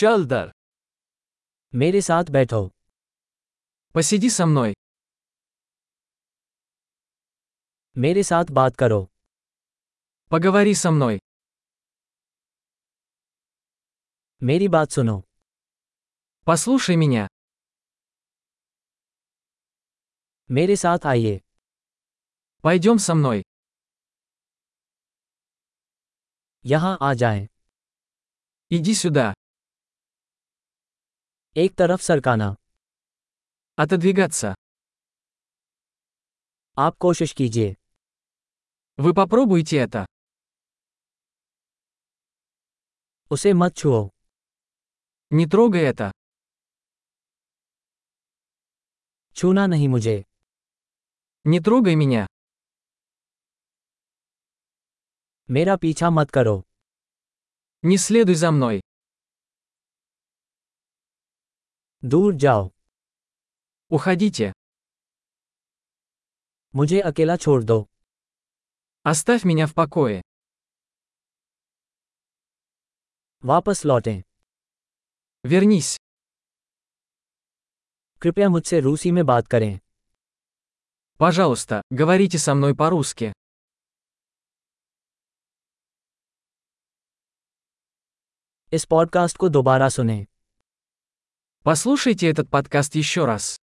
[0.00, 0.51] चल दर
[1.75, 2.61] मेरे साथ बैठो
[3.95, 4.73] Посиди со мной.
[7.97, 9.01] मेरे साथ बात करो
[10.33, 11.19] Поговори со мной.
[14.43, 15.17] मेरी बात सुनो
[16.47, 17.27] Послушай меня.
[20.51, 21.39] मेरे साथ आइए
[22.63, 23.43] Пойдем со мной.
[26.65, 27.47] यहाँ आ जाएं।
[28.69, 29.33] Иди сюда.
[31.56, 32.54] एक तरफ सरकाना
[33.78, 34.54] Отодвигаться.
[36.78, 37.74] आप कोशिश कीजिए
[38.98, 40.04] Вы попробуйте это.
[43.30, 44.08] उसे मत छुओ
[45.32, 46.10] Не трогай это.
[49.36, 50.22] छूना नहीं मुझे
[51.46, 52.26] Не трогай меня.
[55.50, 56.62] मेरा पीछा मत करो
[57.84, 58.80] Не следуй за мной.
[62.04, 62.70] दूर जाओ
[63.90, 64.52] Уходите.
[66.74, 67.78] मुझे अकेला छोड़ दो
[69.04, 70.20] Оставь меня в покое.
[73.44, 74.20] वापस लौटें
[75.50, 75.96] Вернись.
[78.22, 79.78] कृपया मुझसे रूसी में बात करें
[81.20, 83.32] Пожалуйста, говорите со мной по-русски.
[88.72, 90.26] इस पॉडकास्ट को दोबारा सुनें
[91.63, 93.59] Послушайте этот подкаст еще раз.